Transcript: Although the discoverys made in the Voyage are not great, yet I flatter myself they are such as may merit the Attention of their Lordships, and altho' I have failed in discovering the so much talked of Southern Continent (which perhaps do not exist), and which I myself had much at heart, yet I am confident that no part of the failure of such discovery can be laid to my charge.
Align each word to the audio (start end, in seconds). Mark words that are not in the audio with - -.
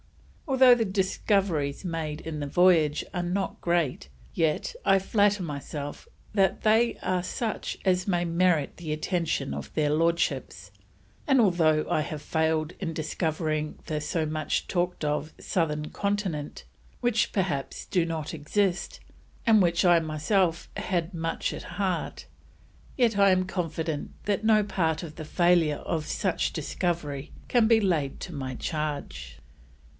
Although 0.47 0.75
the 0.75 0.85
discoverys 0.85 1.85
made 1.85 2.21
in 2.21 2.39
the 2.41 2.47
Voyage 2.47 3.05
are 3.13 3.23
not 3.23 3.61
great, 3.61 4.09
yet 4.33 4.75
I 4.83 4.99
flatter 4.99 5.43
myself 5.43 6.09
they 6.33 6.97
are 7.03 7.23
such 7.23 7.77
as 7.85 8.07
may 8.07 8.25
merit 8.25 8.75
the 8.75 8.91
Attention 8.91 9.53
of 9.53 9.71
their 9.75 9.91
Lordships, 9.91 10.71
and 11.25 11.39
altho' 11.39 11.87
I 11.89 12.01
have 12.01 12.21
failed 12.21 12.73
in 12.79 12.93
discovering 12.93 13.77
the 13.85 14.01
so 14.01 14.25
much 14.25 14.67
talked 14.67 15.05
of 15.05 15.33
Southern 15.39 15.89
Continent 15.91 16.65
(which 16.99 17.31
perhaps 17.31 17.85
do 17.85 18.03
not 18.03 18.33
exist), 18.33 18.99
and 19.45 19.61
which 19.61 19.85
I 19.85 19.99
myself 19.99 20.67
had 20.75 21.13
much 21.13 21.53
at 21.53 21.63
heart, 21.63 22.25
yet 22.97 23.17
I 23.17 23.29
am 23.29 23.45
confident 23.45 24.11
that 24.25 24.43
no 24.43 24.63
part 24.63 25.03
of 25.03 25.15
the 25.15 25.25
failure 25.25 25.77
of 25.77 26.07
such 26.07 26.51
discovery 26.51 27.31
can 27.47 27.67
be 27.67 27.79
laid 27.79 28.19
to 28.21 28.33
my 28.33 28.55
charge. 28.55 29.37